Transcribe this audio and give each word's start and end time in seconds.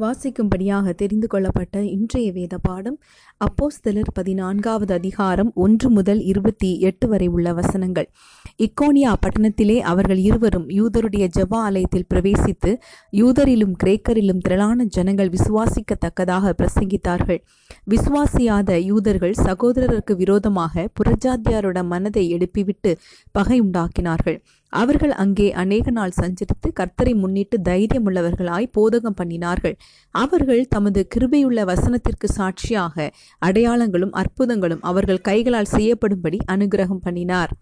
வாசிக்கும்படியாக 0.00 0.92
தெரிந்து 0.92 1.26
கொள்ளப்பட்ட 1.26 1.82
இன்றைய 1.82 2.32
வேத 2.32 2.58
பாடம் 2.58 2.98
அப்போஸ்தலர் 3.40 4.10
பதினான்காவது 4.14 4.94
அதிகாரம் 4.94 5.52
ஒன்று 5.54 5.90
முதல் 5.90 6.20
இருபத்தி 6.22 6.80
எட்டு 6.80 7.08
வரை 7.08 7.26
உள்ள 7.26 7.52
வசனங்கள். 7.52 8.08
இக்கோனியா 8.58 9.12
பட்டணத்திலே 9.26 9.78
அவர்கள் 9.78 10.16
இருவரும் 10.16 10.68
யூதருடைய 10.68 11.26
ஜப 11.38 11.56
ஆலயத்தில் 11.56 12.06
பிரவேசித்து 12.14 12.72
யூதரிலும் 13.12 13.74
கிரேக்கரிலும் 13.84 14.38
திரளான 14.38 14.84
ஜனங்கள் 14.84 15.30
விசுவாசிக்கத்தக்கதாக 15.30 16.52
பிரசங்கித்தார்கள். 16.58 17.40
விசுவாசியாத 17.90 18.78
யூதர்கள் 18.78 19.34
சகோதரருக்கு 19.44 20.12
விரோதமாக 20.16 20.88
புரஜாத்தியாரோட 21.00 21.84
மனதை 21.84 22.24
எழுப்பிவிட்டு 22.34 22.96
பகை 23.32 23.62
உண்டாக்கினார்கள் 23.62 24.38
அவர்கள் 24.72 25.10
அங்கே 25.10 25.52
அநேக 25.52 25.90
நாள் 25.90 26.16
சஞ்சரித்து 26.20 26.68
கர்த்தரை 26.80 27.12
முன்னிட்டு 27.14 27.56
தைரியமுள்ளவர்களாய் 27.64 28.72
போதகம் 28.78 29.18
பண்ணினார்கள். 29.20 29.76
அவர்கள் 30.14 30.62
தமது 30.68 31.02
கிருபையுள்ள 31.14 31.64
வசனத்திற்கு 31.64 32.28
சாட்சியாக 32.38 33.08
அடையாளங்களும் 33.42 34.16
அற்புதங்களும் 34.22 34.82
அவர்கள் 34.82 35.26
கைகளால் 35.30 35.74
செய்யப்படும்படி 35.76 36.40
அனுகிரகம் 36.46 37.04
பண்ணினார். 37.06 37.52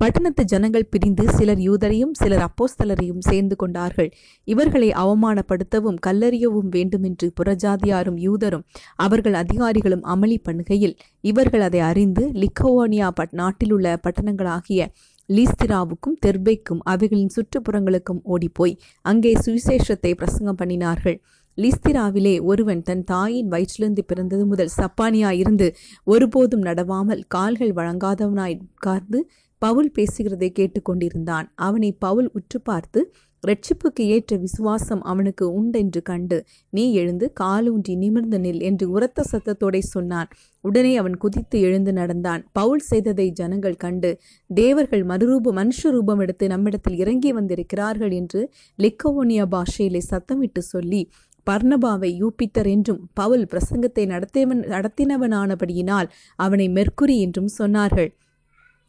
பட்டணத்து 0.00 0.42
ஜனங்கள் 0.44 0.86
பிரிந்து 0.88 1.24
சிலர் 1.28 1.58
யூதரையும் 1.58 2.12
சிலர் 2.12 2.44
அப்போஸ்தலரையும் 2.46 3.24
சேர்ந்து 3.28 3.56
கொண்டார்கள். 3.56 4.08
இவர்களை 4.48 4.88
அவமானப்படுத்தவும் 4.92 5.98
கல்லறியவும் 6.06 6.70
வேண்டுமென்று 6.76 7.26
புறஜாதியாரும் 7.40 8.18
யூதரும் 8.26 8.64
அவர்கள் 8.96 9.36
அதிகாரிகளும் 9.42 10.06
அமளி 10.14 10.38
பண்ணுகையில் 10.48 10.96
இவர்கள் 11.24 11.60
அதை 11.60 11.80
அறிந்து 11.80 12.24
லிக்கோவோனியா 12.42 13.08
பட் 13.08 13.34
நாட்டிலுள்ள 13.42 13.96
பட்டணங்களாகிய 14.06 14.86
லீஸ்திராவுக்கும் 15.30 16.16
தெர்பைக்கும் 16.26 16.80
அவைகளின் 16.84 17.34
சுற்றுப்புறங்களுக்கும் 17.34 18.22
ஓடிப்போய் 18.24 18.74
அங்கே 19.04 19.32
சுவிசேஷத்தை 19.44 20.12
பிரசங்கம் 20.14 20.58
பண்ணினார்கள். 20.58 21.18
லிஸ்திராவிலே 21.58 22.34
ஒருவன் 22.42 22.82
தன் 22.82 23.04
தாயின் 23.04 23.48
வயிற்றிலிருந்து 23.50 24.02
பிறந்தது 24.06 24.44
முதல் 24.46 24.72
சப்பானியாயிருந்து 24.76 25.66
ஒருபோதும் 26.04 26.62
நடவாமல் 26.62 27.22
கால்கள் 27.28 27.72
வழங்காதவனாய் 27.72 28.56
உட்கார்ந்து 28.66 29.20
பவுல் 29.62 29.90
பேசுகிறதை 29.98 30.48
கேட்டுக்கொண்டிருந்தான். 30.58 31.46
அவனை 31.54 31.90
பவுல் 31.98 32.28
உற்று 32.32 32.60
பார்த்து 32.60 33.00
ரட்சிப்புக்கு 33.42 34.02
ஏற்ற 34.14 34.36
விசுவாசம் 34.36 35.02
அவனுக்கு 35.02 35.44
உண்டென்று 35.52 36.00
கண்டு 36.02 36.38
நீ 36.72 36.84
எழுந்து 36.92 37.26
காலூன்றி 37.40 37.94
நிமிர்ந்து 37.96 38.38
நில் 38.38 38.60
என்று 38.60 38.86
உரத்த 38.90 39.24
சத்தத்தோடே 39.32 39.80
சொன்னான். 39.88 40.28
உடனே 40.64 40.92
அவன் 40.96 41.16
குதித்து 41.16 41.56
எழுந்து 41.60 41.92
நடந்தான். 41.92 42.42
பவுல் 42.52 42.84
செய்ததை 42.90 43.26
ஜனங்கள் 43.30 43.76
கண்டு 43.76 44.10
தேவர்கள் 44.50 45.04
மறுரூப 45.04 45.54
மனுஷ 45.60 45.90
ரூபம் 45.90 46.18
எடுத்து 46.18 46.46
நம்மிடத்தில் 46.48 46.96
இறங்கி 46.96 47.32
வந்திருக்கிறார்கள் 47.32 48.14
என்று 48.20 48.42
லிக்கவோனியா 48.78 49.46
பாஷையிலே 49.56 50.02
சத்தமிட்டு 50.10 50.62
சொல்லி 50.72 51.02
பர்ணபாவை 51.46 52.08
யூப்பித்தர் 52.22 52.68
என்றும் 52.68 52.98
பவுல் 53.14 53.44
பிரசங்கத்தை 53.52 54.02
நடத்தியவன் 54.06 54.60
நடத்தினவனானபடியினால் 54.74 56.08
அவனை 56.38 56.66
மெர்க்குரி 56.68 57.16
என்றும் 57.18 57.48
சொன்னார்கள். 57.58 58.10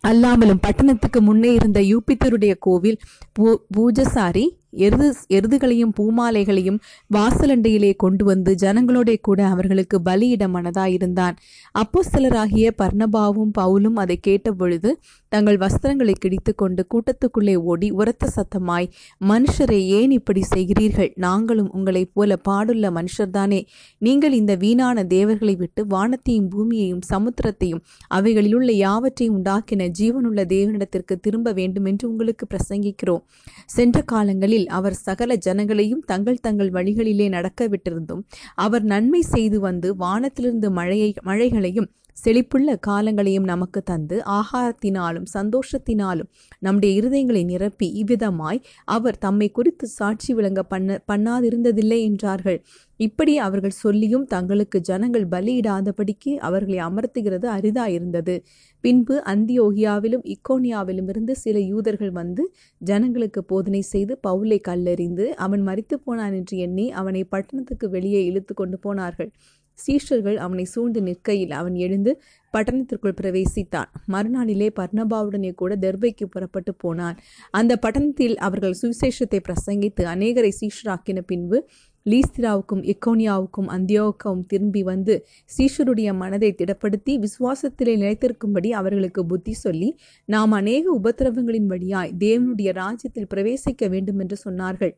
அல்லாமலும் 0.03 0.61
பட்டணத்துக்கு 0.61 1.19
முன்னே 1.21 1.49
இருந்த 1.53 1.79
யூபித்தருடைய 1.83 2.53
கோவில் 2.59 2.97
பூ 3.33 3.45
பூஜசாரி 3.75 4.45
எருது 4.73 5.13
எருதுகளையும் 5.27 5.93
பூமாலைகளையும் 5.99 6.79
வாசலண்டையிலே 7.13 7.93
கொண்டு 7.97 8.25
வந்து 8.25 8.55
ஜனங்களோட 8.61 9.15
கூட 9.21 9.45
அவர்களுக்கு 9.45 10.01
பலியிட 10.05 10.47
மனதாயிருந்தான் 10.47 11.35
அப்போ 11.71 12.03
சிலராகிய 12.11 12.69
பர்ணபாவும் 12.77 13.51
பவுலும் 13.59 13.93
அதை 13.93 14.19
கேட்டபொழுது 14.27 14.91
தங்கள் 15.29 15.57
வஸ்திரங்களை 15.57 16.15
கிடித்து 16.19 16.55
கொண்டு 16.55 16.85
கூட்டத்துக்குள்ளே 16.93 17.55
ஓடி 17.55 17.91
உரத்த 17.91 18.29
சத்தமாய் 18.35 18.87
மனுஷரை 19.21 19.79
ஏன் 19.79 20.11
இப்படி 20.11 20.41
செய்கிறீர்கள்? 20.55 21.11
நாங்களும் 21.15 21.71
உங்களைப் 21.71 22.13
போல 22.13 22.37
பாடுள்ள 22.49 22.85
மனுஷர்தானே. 22.97 23.65
நீங்கள் 23.97 24.31
இந்த 24.31 24.55
வீணான 24.55 25.05
தேவர்களை 25.05 25.55
விட்டு 25.55 25.87
வானத்தையும் 25.87 26.47
பூமியையும் 26.47 27.01
சமுத்திரத்தையும் 27.09 27.81
அவைகளிலுள்ள 28.13 28.71
யாவற்றையும் 28.71 29.35
உண்டாக்கின 29.37 29.87
ஜீவனுள்ள 29.99 30.41
தேவனிடத்திற்கு 30.53 31.15
திரும்ப 31.19 31.51
வேண்டும் 31.51 31.85
என்று 31.85 32.09
உங்களுக்கு 32.09 32.47
பிரசங்கிக்கிறோம். 32.53 33.23
சென்ற 33.65 34.01
காலங்களில் 34.01 34.60
அவர் 34.67 34.93
சகல 34.93 35.37
ஜனங்களையும் 35.45 36.03
தங்கள் 36.05 36.39
தங்கள் 36.41 36.71
வழிகளிலே 36.71 37.29
நடக்க 37.29 37.67
விட்டிருந்தும் 37.67 38.23
அவர் 38.55 38.83
நன்மை 38.83 39.21
செய்து 39.21 39.59
வந்து 39.59 39.95
வானத்திலிருந்து 39.95 40.71
மழையை 40.71 41.13
மழைகளையும் 41.21 41.89
செழிப்புள்ள 42.17 42.75
காலங்களையும் 42.87 43.43
நமக்கு 43.43 43.83
தந்து 43.83 44.23
ஆகாரத்தினாலும் 44.29 45.27
சந்தோஷத்தினாலும் 45.33 46.29
நம்முடைய 46.59 47.01
இருதயங்களை 47.01 47.43
நிரப்பி 47.45 47.87
இவ்விதமாய் 48.03 48.59
அவர் 48.85 49.17
தம்மை 49.17 49.51
குறித்து 49.51 49.87
சாட்சி 49.87 50.33
விளங்க 50.33 50.63
பண்ண 50.63 50.99
பண்ணாதிருந்ததில்லை 51.07 51.99
என்றார்கள். 52.01 52.59
இப்படி 53.01 53.33
அவர்கள் 53.37 53.75
சொல்லியும் 53.75 54.25
தங்களுக்கு 54.25 54.77
ஜனங்கள் 54.79 55.25
பலியிடாதபடிக்கு 55.31 56.31
அவர்களை 56.39 56.79
அமர்த்துகிறது 56.79 57.47
அரிதாயிருந்தது. 57.49 58.35
பின்பு 58.83 59.15
அந்தியோகியாவிலும் 59.25 60.25
இக்கோனியாவிலும் 60.25 61.09
இருந்து 61.09 61.35
சில 61.35 61.59
யூதர்கள் 61.71 62.11
வந்து 62.11 62.43
ஜனங்களுக்கு 62.81 63.43
போதனை 63.43 63.81
செய்து 63.93 64.15
பவுலை 64.27 64.59
கல்லெறிந்து 64.69 65.27
அவன் 65.37 65.63
மறித்து 65.67 65.97
போனான் 66.03 66.33
என்று 66.33 66.57
எண்ணி 66.57 66.87
அவனை 66.91 67.23
பட்டணத்துக்கு 67.23 67.89
வெளியே 67.89 68.21
இழுத்து 68.25 68.53
கொண்டு 68.53 68.79
போனார்கள். 68.79 69.31
சீஷர்கள் 69.79 70.37
அவனை 70.37 70.65
சூழ்ந்து 70.65 71.01
நிற்கையில் 71.01 71.51
அவன் 71.51 71.75
எழுந்து 71.75 72.11
பட்டணத்திற்குள் 72.53 73.15
பிரவேசித்தான். 73.21 73.89
மறுநாளிலே 74.07 74.67
பர்ணபாவுடனே 74.79 75.51
கூட 75.53 75.71
தெர்பைக்கு 75.75 76.25
புறப்பட்டு 76.27 76.71
போனான். 76.75 77.17
அந்த 77.51 77.73
பட்டணத்தில் 77.77 78.35
அவர்கள் 78.37 78.79
சுவிசேஷத்தை 78.81 79.39
பிரசங்கித்து 79.47 80.05
அநேகரை 80.05 80.51
சீஷராக்கின 80.61 81.21
பின்பு 81.21 81.59
லீஸ்திராவுக்கும் 82.05 82.83
எக்கோனியாவுக்கும் 82.93 83.67
அந்தியோவுக்கும் 83.67 84.41
திரும்பி 84.47 84.81
வந்து 84.83 85.15
சீஷருடைய 85.49 86.13
மனதை 86.13 86.49
திடப்படுத்தி 86.57 87.13
விசுவாசத்திலே 87.25 87.93
நிலைத்திருக்கும்படி 88.01 88.69
அவர்களுக்கு 88.71 89.25
புத்தி 89.25 89.53
சொல்லி 89.53 89.89
நாம் 90.25 90.51
அநேக 90.51 90.85
உபத்திரவங்களின் 91.01 91.67
வழியாய் 91.67 92.13
தேவனுடைய 92.19 92.71
ராஜ்யத்தில் 92.73 93.31
பிரவேசிக்க 93.33 93.89
வேண்டும் 93.89 94.19
என்று 94.19 94.37
சொன்னார்கள். 94.45 94.93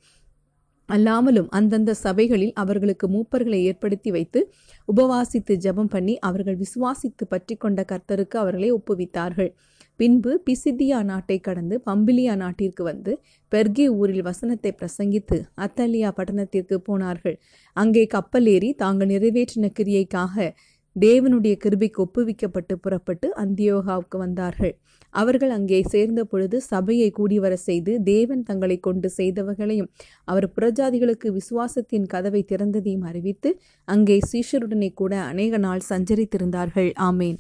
அல்லாமலும் 0.90 1.50
அந்தந்த 1.50 1.92
சபைகளில் 1.94 2.54
அவர்களுக்கு 2.54 3.06
மூப்பர்களை 3.08 3.60
ஏற்படுத்தி 3.64 4.12
வைத்து 4.12 4.40
உபவாசித்து 4.88 5.54
ஜெபம் 5.66 5.90
பண்ணி 5.90 6.16
அவர்கள் 6.20 6.58
விசுவாசித்து 6.58 7.26
பற்றி 7.30 7.56
கொண்ட 7.56 7.86
கர்த்தருக்கு 7.92 8.38
அவர்களை 8.38 8.70
ஒப்புவித்தார்கள். 8.74 9.52
பின்பு 10.00 10.32
பிசிதியா 10.48 11.00
நாட்டை 11.04 11.38
கடந்து 11.40 11.76
பம்பிலியா 11.88 12.34
நாட்டிற்கு 12.36 12.84
வந்து 12.84 13.12
பெர்கே 13.52 13.86
ஊரில் 14.00 14.24
வசனத்தை 14.30 14.72
பிரசங்கித்து 14.80 15.38
அத்தலியா 15.66 16.10
பட்டணத்திற்கு 16.18 16.78
போனார்கள். 16.88 17.36
அங்கே 17.78 18.04
கப்பல் 18.16 18.48
ஏறி 18.54 18.70
தாங்கள் 18.84 19.12
நிறைவேற்றின 19.14 19.70
கிரியைக்காக 19.80 20.52
தேவனுடைய 20.96 21.54
கிருபிக்கு 21.64 22.00
ஒப்புவிக்கப்பட்டு 22.06 22.74
புறப்பட்டு 22.76 23.28
அந்தியோகாவுக்கு 23.44 24.18
வந்தார்கள். 24.18 24.74
அவர்கள் 25.14 25.52
அங்கே 25.58 25.80
சேர்ந்த 25.94 26.22
பொழுது 26.24 26.58
சபையை 26.72 27.08
கூடிவர 27.18 27.54
செய்து 27.68 27.94
தேவன் 28.04 28.44
தங்களை 28.44 28.78
கொண்டு 28.80 29.08
செய்தவர்களையும் 29.18 29.90
அவர் 30.32 30.48
புறஜாதிகளுக்கு 30.56 31.30
விசுவாசத்தின் 31.40 32.08
கதவை 32.14 32.42
திறந்ததையும் 32.52 33.08
அறிவித்து 33.10 33.50
அங்கே 33.88 34.18
சீஷருடனே 34.32 34.90
கூட 34.94 35.14
அநேக 35.32 35.58
நாள் 35.58 35.84
சஞ்சரித்திருந்தார்கள். 35.90 36.92
ஆமேன். 37.10 37.38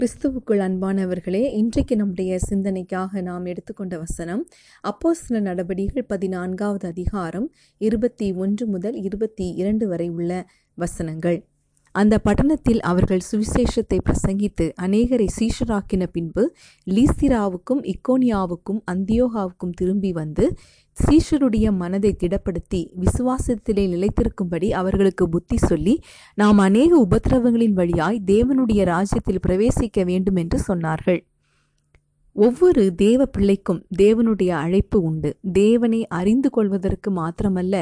கிறிஸ்துவுக்குள் 0.00 0.60
அன்பானவர்களே 0.60 1.52
இன்றைக்கு 1.52 1.96
நம்முடைய 1.96 2.38
சிந்தனைக்காக 2.50 3.22
நாம் 3.22 3.44
எடுத்துக்கொண்ட 3.44 3.98
வசனம் 3.98 4.48
அப்போ 4.80 5.14
சில 5.14 5.40
நடவடிக்கைகள் 5.40 6.04
பதினான்காவது 6.04 6.88
அதிகாரம் 6.88 7.52
இருபத்தி 7.78 8.32
ஒன்று 8.32 8.66
முதல் 8.66 8.94
இருபத்தி 8.94 9.54
இரண்டு 9.54 9.88
வரை 9.88 10.08
உள்ள 10.08 10.46
வசனங்கள். 10.74 11.49
அந்த 11.94 12.18
பட்டணத்தில் 12.18 12.80
அவர்கள் 12.80 13.22
சுவிசேஷத்தை 13.30 13.98
பிரசங்கித்து 14.04 14.66
அநேகரை 14.82 15.26
சீஷராக்கின 15.38 16.06
பின்பு 16.12 16.42
லீஸ்திராவுக்கும் 16.86 17.82
இக்கோனியாவுக்கும் 17.84 18.80
அந்தியோகாவுக்கும் 18.92 19.74
திரும்பி 19.74 20.12
வந்து 20.12 20.56
சீஷருடைய 20.98 21.72
மனதை 21.72 22.16
திடப்படுத்தி 22.18 22.80
விசுவாசத்திலே 23.00 23.84
நிலைத்திருக்கும்படி 23.94 24.70
அவர்களுக்கு 24.70 25.28
புத்தி 25.28 25.56
சொல்லி 25.56 25.94
நாம் 26.34 26.58
அநேக 26.58 27.06
உபத்திரவங்களின் 27.08 27.72
வழியாய் 27.72 28.22
தேவனுடைய 28.26 28.84
ராஜ்யத்தில் 28.84 29.42
பிரவேசிக்க 29.48 30.04
வேண்டும் 30.04 30.36
என்று 30.36 30.58
சொன்னார்கள். 30.68 31.20
ஒவ்வொரு 32.36 32.94
தேவ 32.94 33.26
பிள்ளைக்கும் 33.26 33.80
தேவனுடைய 33.98 34.48
அழைப்பு 34.48 35.02
உண்டு. 35.02 35.30
தேவனை 35.52 36.06
அறிந்து 36.08 36.50
கொள்வதற்கு 36.50 37.10
மாத்திரமல்ல 37.10 37.74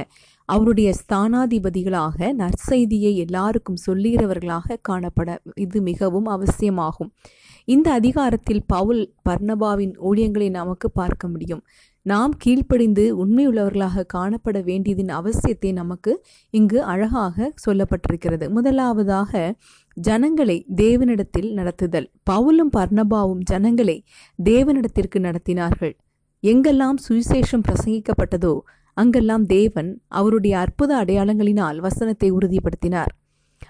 அவருடைய 0.48 0.88
ஸ்தானாதிபதிகளாக 1.00 2.28
நற்செய்தியை 2.38 3.12
எல்லாருக்கும் 3.14 3.82
சொல்லுகிறவர்களாக 3.86 4.76
காணப்பட 4.88 5.38
இது 5.54 5.80
மிகவும் 5.80 6.28
அவசியமாகும். 6.36 7.10
இந்த 7.64 7.88
அதிகாரத்தில் 7.92 8.62
பவுல் 8.66 9.02
பர்ணபாவின் 9.28 9.92
ஊழியங்களை 10.08 10.48
நமக்கு 10.50 10.90
பார்க்க 10.90 11.28
முடியும். 11.28 11.62
நாம் 12.06 12.32
கீழ்ப்படிந்து 12.38 13.04
உண்மையுள்ளவர்களாக 13.26 14.04
காணப்பட 14.14 14.58
வேண்டியதின் 14.64 15.12
அவசியத்தை 15.18 15.72
நமக்கு 15.72 16.12
இங்கு 16.50 16.78
அழகாக 16.82 17.52
சொல்லப்பட்டிருக்கிறது. 17.66 18.46
முதலாவதாக 18.48 19.54
ஜனங்களை 19.96 20.58
தேவனிடத்தில் 20.76 21.50
நடத்துதல். 21.54 22.08
பவுலும் 22.30 22.74
பர்ணபாவும் 22.76 23.44
ஜனங்களை 23.44 24.04
தேவனிடத்திற்கு 24.44 25.18
நடத்தினார்கள். 25.18 25.94
எங்கெல்லாம் 26.42 26.98
சுவிசேஷம் 27.08 27.64
பிரசங்கிக்கப்பட்டதோ 27.68 28.54
அங்கெல்லாம் 29.00 29.44
தேவன் 29.56 29.90
அவருடைய 30.18 30.54
அற்புத 30.64 30.90
அடையாளங்களினால் 31.02 31.78
வசனத்தை 31.86 32.28
உறுதிப்படுத்தினார். 32.36 33.12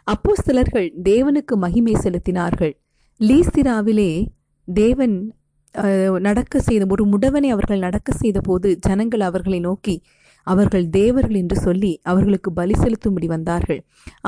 அப்போஸ்தலர்கள் 0.04 0.88
தேவனுக்கு 1.10 1.54
மகிமை 1.64 1.94
செலுத்தினார்கள். 2.04 2.75
லீஸ்திராவிலே 3.20 4.12
தேவன் 4.69 5.16
நடக்க 6.26 6.60
செய்த 6.60 6.84
ஒரு 6.94 7.04
முடவனை 7.12 7.48
அவர்கள் 7.54 7.84
நடக்க 7.86 8.12
செய்த 8.20 8.38
போது 8.40 8.69
ஜனங்கள் 8.86 9.25
அவர்களை 9.26 9.58
நோக்கி 9.66 9.96
அவர்கள் 10.46 10.86
தேவர்கள் 10.96 11.38
என்று 11.40 11.56
சொல்லி 11.64 11.90
அவர்களுக்கு 12.10 12.50
பலி 12.58 12.75
செலுத்தும்படி 12.82 13.28
வந்தார்கள். 13.34 13.80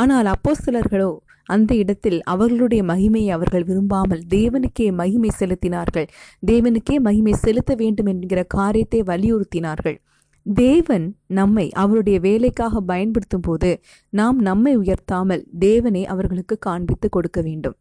ஆனால் 0.03 0.29
அப்போஸ்தலர்களோ 0.35 1.11
அந்த 1.47 1.71
இடத்தில் 1.83 2.19
அவர்களுடைய 2.33 2.83
மகிமையை 2.91 3.31
அவர்கள் 3.37 3.65
விரும்பாமல் 3.71 4.23
தேவனுக்கே 4.35 4.87
மகிமை 5.01 5.31
செலுத்தினார்கள். 5.39 6.07
தேவனுக்கே 6.51 6.97
மகிமை 7.07 7.35
செலுத்த 7.47 7.75
வேண்டும் 7.83 8.11
என்கிற 8.13 8.43
காரியத்தை 8.57 9.01
வலியுறுத்தினார்கள். 9.11 9.99
தேவன் 10.43 11.17
நம்மை 11.27 11.71
அவருடைய 11.71 12.21
வேலைக்காக 12.21 12.81
பயன்படுத்தும் 12.81 13.41
போது 13.41 13.81
நாம் 14.09 14.39
நம்மை 14.39 14.79
உயர்த்தாமல் 14.79 15.47
தேவனை 15.59 16.07
அவர்களுக்கு 16.07 16.59
காண்பித்து 16.59 17.09
கொடுக்க 17.09 17.41
வேண்டும். 17.41 17.77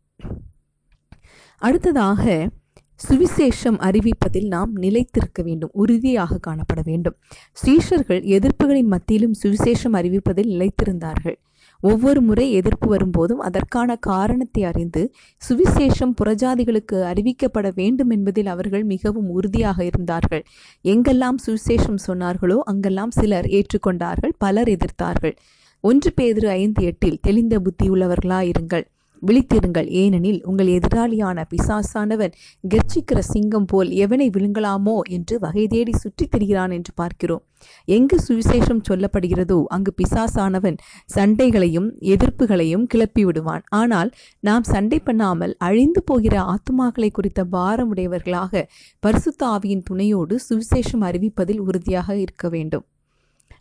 அடுத்ததாக 1.57 2.49
சுவிசேஷம் 3.09 3.77
அறிவிப்பதில் 3.77 4.47
நாம் 4.47 4.75
நிலைத்திருக்க 4.75 5.43
வேண்டும் 5.43 5.69
உறுதியாக 5.73 6.39
காணப்பட 6.47 6.83
வேண்டும். 6.83 7.17
சீஷர்கள் 7.65 8.23
எதிர்ப்புகளின் 8.25 8.87
மத்தியிலும் 8.87 9.35
சுவிசேஷம் 9.43 9.93
அறிவிப்பதில் 9.93 10.51
நிலைத்திருந்தார்கள். 10.53 11.35
ஒவ்வொரு 11.81 12.21
முறை 12.21 12.51
எதிர்ப்பு 12.51 12.87
வரும்போதும் 12.89 13.39
அதற்கான 13.39 13.95
காரணத்தை 13.95 14.63
அறிந்து 14.63 15.03
சுவிசேஷம் 15.41 16.13
புறஜாதிகளுக்கு 16.23 16.97
அறிவிக்கப்பட 17.11 17.71
வேண்டும் 17.75 18.09
என்பதில் 18.09 18.45
அவர்கள் 18.45 18.83
மிகவும் 18.83 19.29
உறுதியாக 19.29 19.83
இருந்தார்கள். 19.83 20.43
எங்கெல்லாம் 20.83 21.39
சுவிசேஷம் 21.45 22.01
சொன்னார்களோ 22.07 22.59
அங்கெல்லாம் 22.63 23.11
சிலர் 23.11 23.45
ஏற்றுக்கொண்டார்கள் 23.45 24.35
பலர் 24.37 24.67
எதிர்த்தார்கள். 24.67 25.35
ஒன்று 25.83 26.13
பேதிரு 26.21 26.47
ஐந்து 26.47 26.83
எட்டில் 26.83 27.19
தெளிந்த 27.21 27.55
புத்தியுள்ளவர்களாயிருங்கள் 27.59 28.85
விழித்திருங்கள். 29.27 29.87
ஏனெனில் 29.87 30.45
உங்கள் 30.45 30.67
எதிராளியான 30.67 31.43
பிசாசானவன் 31.49 32.33
கர்ச்சிக்கிற 32.69 33.19
சிங்கம் 33.19 33.65
போல் 33.65 33.89
எவனை 33.89 34.27
விழுங்கலாமோ 34.37 35.01
என்று 35.09 35.39
வகை 35.39 35.67
தேடி 35.67 35.91
சுற்றித் 35.91 36.35
திரிகிறான் 36.35 36.71
என்று 36.71 36.93
பார்க்கிறோம். 36.95 37.43
எங்கு 37.85 38.17
சுவிசேஷம் 38.27 38.83
சொல்லப்படுகிறதோ 38.89 39.63
அங்கு 39.65 39.93
பிசாசானவன் 39.93 40.77
சண்டைகளையும் 41.15 41.89
எதிர்ப்புகளையும் 42.01 42.83
கிளப்பி 42.83 43.25
விடுவான் 43.25 43.63
ஆனால் 43.69 44.11
நாம் 44.39 44.63
சண்டை 44.63 44.99
பண்ணாமல் 44.99 45.55
அழிந்து 45.57 46.03
போகிற 46.03 46.35
ஆத்துமாக்களை 46.41 47.09
குறித்த 47.11 47.43
பாரமுடையவர்களாக 47.51 48.63
பரிசுத்த 48.99 49.47
ஆவியின் 49.47 49.83
துணையோடு 49.83 50.39
சுவிசேஷம் 50.49 51.01
அறிவிப்பதில் 51.01 51.59
உறுதியாக 51.59 52.17
இருக்க 52.17 52.49
வேண்டும். 52.49 52.85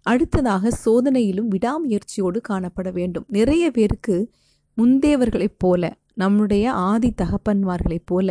அடுத்ததாக 0.03 0.71
சோதனையிலும் 0.85 1.49
விடாமுயற்சியோடு 1.49 2.41
காணப்பட 2.49 2.93
வேண்டும். 2.93 3.25
நிறைய 3.29 3.71
பேருக்கு 3.71 4.31
முந்தேவர்களைப் 4.79 5.59
போல 5.59 5.85
நம்முடைய 6.19 6.65
ஆதி 6.91 7.11
தகப்பன்மார்களைப் 7.23 8.07
போல 8.07 8.29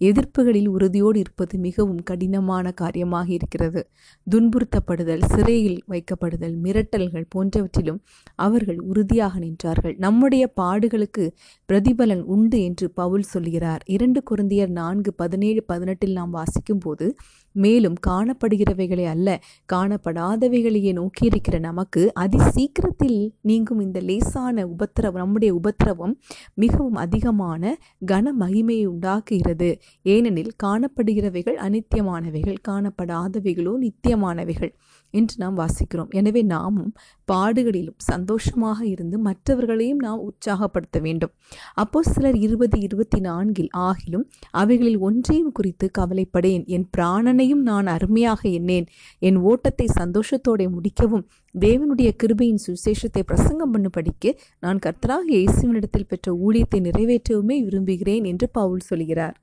எதிர்ப்புகளில் 0.00 0.68
உறுதியோடு 0.68 1.18
இருப்பது 1.18 1.54
மிகவும் 1.58 2.02
கடினமான 2.02 2.72
காரியமாக 2.72 3.28
இருக்கிறது. 3.32 3.80
துன்புறுத்தப்படுதல் 4.26 5.24
சிறையில் 5.34 5.78
வைக்கப்படுதல் 5.88 6.56
மிரட்டல்கள் 6.64 7.26
போன்றவற்றிலும் 7.34 8.00
அவர்கள் 8.38 8.80
உறுதியாக 8.90 9.34
நின்றார்கள். 9.38 9.96
நம்முடைய 9.98 10.44
பாடுகளுக்கு 10.60 11.24
பிரதிபலன் 11.68 12.24
உண்டு 12.26 12.60
என்று 12.62 12.88
பவுல் 12.90 13.26
சொல்கிறார். 13.32 13.82
இரண்டு 13.86 14.22
குருந்தியர் 14.30 14.72
நான்கு 14.80 15.12
பதினேழு 15.14 15.62
பதினெட்டில் 15.64 16.12
நாம் 16.12 16.30
வாசிக்கும் 16.30 16.78
போது 16.78 17.08
மேலும் 17.56 17.98
காணப்படுகிறவைகளை 18.06 19.04
அல்ல 19.06 19.28
காணப்படாதவைகளையே 19.72 20.90
நோக்கியிருக்கிற 20.92 21.56
நமக்கு 21.60 22.02
அதி 22.14 22.38
சீக்கிரத்தில் 22.50 23.18
நீங்கும் 23.42 23.80
இந்த 23.80 23.98
லேசான 24.00 24.66
உபத்திரவம் 24.66 25.22
நம்முடைய 25.22 25.52
உபத்திரவம் 25.54 26.14
மிகவும் 26.54 26.98
அதிக 27.04 27.25
அதிகமான 27.26 27.76
கன 28.06 28.32
மகிமையை 28.40 28.86
உண்டாக்குகிறது. 28.86 29.68
ஏனெனில் 30.02 30.52
காணப்படுகிறவைகள் 30.62 31.58
அனித்தியமானவைகள் 31.66 32.58
காணப்படாதவைகளோ 32.68 33.72
நித்தியமானவைகள். 33.84 34.72
என்று 35.10 35.34
நாம் 35.38 35.58
வாசிக்கிறோம். 35.58 36.10
எனவே 36.10 36.42
நாமும் 36.42 36.92
பாடுகளிலும் 37.28 37.98
சந்தோஷமாக 38.10 38.86
இருந்து 38.86 39.18
மற்றவர்களையும் 39.18 40.02
நாம் 40.06 40.18
உற்சாகப்படுத்த 40.18 41.00
வேண்டும். 41.00 41.32
அப்போ 41.74 42.02
சிலர் 42.02 42.34
இருபது 42.34 42.80
இருபத்தி 42.80 43.20
நான்கில் 43.20 43.70
ஆகிலும் 43.88 44.26
அவைகளில் 44.50 44.98
ஒன்றையும் 44.98 45.52
குறித்து 45.52 45.90
கவலைப்படேன். 45.98 46.64
என் 46.66 46.86
பிராணனையும் 46.96 47.62
நான் 47.70 47.86
அருமையாக 47.86 48.48
எண்ணேன். 48.48 48.86
என் 49.18 49.36
ஓட்டத்தை 49.36 49.88
சந்தோஷத்தோட 50.00 50.68
முடிக்கவும் 50.76 51.26
தேவனுடைய 51.54 52.08
கிருபையின் 52.22 52.62
சுசேஷத்தை 52.66 53.22
பிரசங்கம் 53.22 53.72
பண்ணும்படிக்கு 53.74 54.32
நான் 54.58 54.78
கர்த்தராக 54.78 55.26
இயேசுவினிடத்தில் 55.38 56.08
பெற்ற 56.08 56.32
ஊழியத்தை 56.32 56.80
நிறைவேற்றவுமே 56.88 57.58
விரும்புகிறேன் 57.64 58.24
என்று 58.24 58.48
பவுல் 58.48 58.80
சொல்கிறார். 58.80 59.36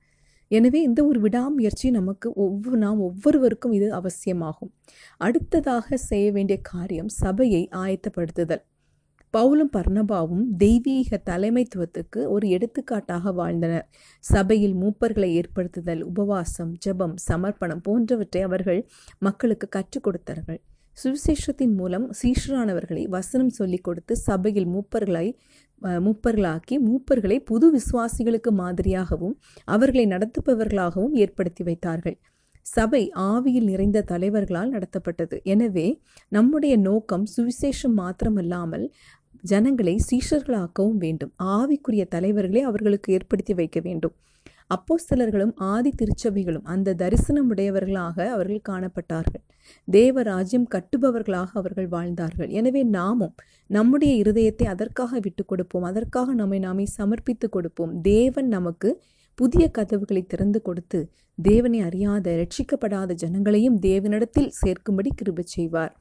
எனவே 0.52 0.82
இந்த 0.82 1.06
ஒரு 1.06 1.20
விடாமுயற்சி 1.20 1.88
நமக்கு 1.90 2.34
ஒவ்வொரு 2.36 2.78
நாம் 2.78 3.00
ஒவ்வொருவருக்கும் 3.00 3.72
இது 3.72 3.88
அவசியமாகும். 3.94 4.72
அடுத்ததாக 5.18 5.98
செய்ய 5.98 6.32
வேண்டிய 6.32 6.58
காரியம் 6.62 7.12
சபையை 7.22 7.70
ஆயத்தப்படுத்துதல். 7.76 8.64
பவுலும் 9.34 9.72
பர்ணபாவும் 9.74 10.44
தெய்வீக 10.58 11.20
தலைமைத்துவத்துக்கு 11.30 12.20
ஒரு 12.28 12.50
எடுத்துக்காட்டாக 12.50 13.32
வாழ்ந்தனர். 13.32 13.88
சபையில் 14.24 14.76
மூப்பர்களை 14.76 15.30
ஏற்படுத்துதல் 15.40 16.02
உபவாசம் 16.02 16.74
ஜெபம் 16.86 17.16
சமர்ப்பணம் 17.30 17.82
போன்றவற்றை 17.82 18.42
அவர்கள் 18.42 18.82
மக்களுக்கு 19.20 19.70
கற்றுக் 19.70 20.04
கொடுத்தார்கள் 20.04 20.62
சுவிசேஷத்தின் 20.98 21.76
மூலம் 21.76 22.06
சீஷரானவர்களை 22.22 23.04
வசனம் 23.08 23.50
சொல்லிக் 23.50 23.84
கொடுத்து 23.84 24.14
சபையில் 24.16 24.68
மூப்பர்களை 24.68 25.28
மூப்பர்களாக்கி 25.84 26.76
மூப்பர்களை 26.88 27.38
புது 27.46 27.68
விசுவாசிகளுக்கு 27.76 28.52
மாதிரியாகவும் 28.58 29.36
அவர்களை 29.66 30.06
நடத்துபவர்களாகவும் 30.06 31.16
ஏற்படுத்தி 31.24 31.64
வைத்தார்கள். 31.64 32.18
சபை 32.66 33.02
ஆவியில் 33.16 33.68
நிறைந்த 33.72 34.02
தலைவர்களால் 34.02 34.72
நடத்தப்பட்டது. 34.72 35.38
எனவே 35.44 35.88
நம்முடைய 36.28 36.78
நோக்கம் 36.78 37.26
சுவிசேஷம் 37.36 37.98
மாத்திரமல்லாமல் 37.98 38.86
ஜனங்களை 39.42 39.96
சீஷர்களாக்கவும் 40.10 41.00
வேண்டும். 41.06 41.34
ஆவிக்குரிய 41.44 42.04
தலைவர்களை 42.08 42.62
அவர்களுக்கு 42.62 43.14
ஏற்படுத்தி 43.14 43.54
வைக்க 43.54 43.80
வேண்டும். 43.80 44.16
அப்போஸ்தலர்களும் 44.70 45.54
ஆதி 45.56 45.92
திருச்சபைகளும் 46.02 46.68
அந்த 46.74 46.94
தரிசனம் 46.94 47.50
உடையவர்களாக 47.50 48.18
அவர்கள் 48.36 48.68
காணப்பட்டார்கள். 48.70 49.44
தேவ 49.88 50.24
ராஜ்யம் 50.24 50.68
கட்டுபவர்களாக 50.76 51.50
அவர்கள் 51.54 51.88
வாழ்ந்தார்கள். 51.88 52.50
எனவே 52.50 52.84
நாமும் 52.98 53.34
நம்முடைய 53.70 54.14
இருதயத்தை 54.24 54.64
அதற்காக 54.64 55.20
விட்டு 55.20 55.46
கொடுப்போம். 55.46 55.84
அதற்காக 55.84 56.34
நம்மை 56.34 56.60
நாமே 56.60 56.86
சமர்ப்பித்து 57.00 57.50
கொடுப்போம். 57.50 58.02
தேவன் 58.02 58.48
நமக்கு 58.48 58.92
புதிய 59.40 59.64
கதவுகளை 59.72 60.24
திறந்து 60.26 60.62
கொடுத்து 60.62 61.00
தேவனை 61.38 61.80
அறியாத 61.82 62.26
ரட்சிக்கப்படாத 62.42 63.12
ஜனங்களையும் 63.24 63.78
தேவனிடத்தில் 63.82 64.54
சேர்க்கும்படி 64.62 65.12
கிருப 65.22 65.44
செய்வார். 65.56 65.94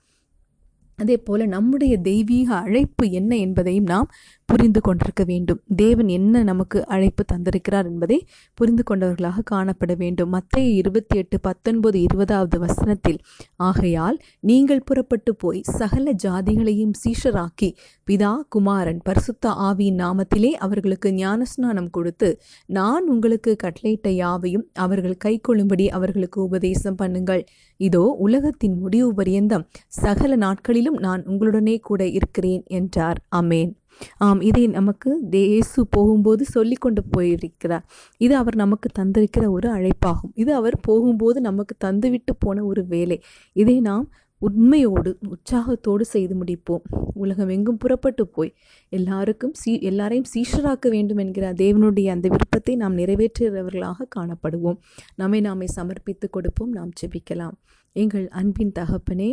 அதே 0.99 1.17
போல 1.17 1.47
நம்முடைய 1.47 1.95
தெய்வீக 2.01 2.49
அழைப்பு 2.55 3.05
என்ன 3.11 3.33
என்பதையும் 3.37 3.85
நாம் 3.85 4.09
புரிந்து 4.53 4.81
கொண்டிருக்க 4.81 5.23
வேண்டும். 5.25 5.61
தேவன் 5.77 6.09
என்ன 6.09 6.43
நமக்கு 6.43 6.79
அழைப்பு 6.87 7.23
தந்திருக்கிறார் 7.33 7.87
என்பதை 7.91 8.19
புரிந்து 8.59 8.83
கொண்டவர்களாக 8.83 9.45
காணப்பட 9.51 9.93
வேண்டும். 9.97 10.29
மத்திய 10.29 10.67
இருபத்தி 10.81 11.17
எட்டு 11.17 11.37
பத்தொன்பது 11.41 11.99
இருபதாவது 12.01 12.59
வசனத்தில் 12.59 13.21
ஆகையால் 13.69 14.19
நீங்கள் 14.41 14.85
புறப்பட்டு 14.85 15.35
போய் 15.35 15.61
சகல 15.79 16.13
ஜாதிகளையும் 16.25 16.95
சீஷராக்கி 17.03 17.71
பிதா 18.09 18.33
குமாரன் 18.49 19.01
பரிசுத்த 19.05 19.51
ஆவியின் 19.69 20.01
நாமத்திலே 20.03 20.51
அவர்களுக்கு 20.67 21.11
ஞானஸ்நானம் 21.13 21.91
கொடுத்து 21.91 22.29
நான் 22.67 23.05
உங்களுக்கு 23.09 23.53
கட்டளையிட்ட 23.65 24.09
யாவையும் 24.23 24.67
அவர்கள் 24.85 25.21
கைக்கொள்ளும்படி 25.25 25.87
அவர்களுக்கு 25.89 26.39
உபதேசம் 26.43 26.99
பண்ணுங்கள். 27.03 27.45
இதோ 27.81 28.05
உலகத்தின் 28.19 28.77
முடிவு 28.79 29.11
பரியந்தம். 29.15 29.67
சகல 30.03 30.37
நாட்களிலும் 30.37 30.99
நான் 30.99 31.23
உங்களுடனே 31.27 31.77
கூட 31.81 32.03
இருக்கிறேன் 32.19 32.65
என்றார். 32.81 33.21
அமேன் 33.37 33.73
ஆம் 34.17 34.41
இதை 34.41 34.67
நமக்கு 34.67 35.21
தேசு 35.31 35.51
இயேசு 35.53 35.87
போகும்போது 35.87 36.45
சொல்லி 36.45 36.75
கொண்டு 36.75 37.03
போயிருக்கிறார். 37.11 37.85
இது 38.17 38.37
அவர் 38.37 38.55
நமக்கு 38.55 38.89
தந்திருக்கிற 38.99 39.51
ஒரு 39.51 39.69
அழைப்பாகும். 39.71 40.33
இது 40.35 40.55
அவர் 40.55 40.77
போகும்போது 40.81 41.41
நமக்கு 41.41 41.77
தந்துவிட்டு 41.85 42.33
போன 42.39 42.65
ஒரு 42.65 42.87
வேலை. 42.87 43.23
இதை 43.53 43.81
நாம் 43.81 44.11
உண்மையோடு 44.39 45.19
உற்சாகத்தோடு 45.29 46.05
செய்து 46.05 46.35
முடிப்போம். 46.35 46.81
உலகம் 47.15 47.49
எங்கும் 47.49 47.77
புறப்பட்டு 47.77 48.27
போய் 48.27 48.55
எல்லாருக்கும் 48.89 49.55
சீ 49.55 49.81
எல்லாரையும் 49.81 50.27
சீஷராக்க 50.35 50.89
வேண்டும் 50.91 51.17
என்கிற 51.17 51.53
தேவனுடைய 51.53 52.09
அந்த 52.09 52.29
விருப்பத்தை 52.29 52.77
நாம் 52.77 52.97
நிறைவேற்றுகிறவர்களாக 52.97 54.09
காணப்படுவோம். 54.17 54.79
நம்மை 55.17 55.41
நாமே 55.41 55.67
சமர்ப்பித்து 55.77 56.31
கொடுப்போம். 56.31 56.71
நாம் 56.71 56.91
ஜெபிக்கலாம். 57.03 57.53
எங்கள் 57.93 58.29
அன்பின் 58.29 58.73
தகப்பனே 58.79 59.31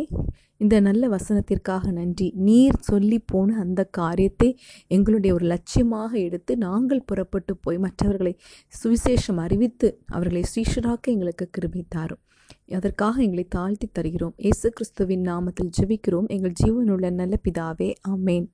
இந்த 0.56 0.80
நல்ல 0.80 1.08
வசனத்திற்காக 1.08 1.92
நன்றி. 1.92 2.32
நீர் 2.34 2.76
சொல்லி 2.80 3.18
போன 3.18 3.58
அந்த 3.58 3.84
காரியத்தை 3.84 4.58
எங்களுடைய 4.86 5.34
ஒரு 5.34 5.46
லட்சியமாக 5.46 6.12
எடுத்து 6.12 6.56
நாங்கள் 6.56 7.02
புறப்பட்டு 7.02 7.56
போய் 7.56 7.78
மற்றவர்களை 7.78 8.36
சுவிசேஷம் 8.82 9.36
அறிவித்து 9.36 10.00
அவர்களை 10.06 10.42
ஸ்ரீஷராக்க 10.54 11.00
எங்களுக்கு 11.02 11.48
கிருபை 11.50 11.84
தாரும். 11.88 12.22
அதற்காக 12.72 13.22
எங்களை 13.22 13.44
தாழ்த்தி 13.48 13.88
தருகிறோம். 13.92 14.34
இயேசு 14.36 14.70
கிறிஸ்துவின் 14.70 15.22
நாமத்தில் 15.22 15.70
ஜெபிக்கிறோம். 15.80 16.26
எங்கள் 16.26 16.58
ஜீவனுள்ள 16.62 17.12
நல்ல 17.12 17.38
பிதாவே 17.48 17.94
ஆமேன். 18.08 18.46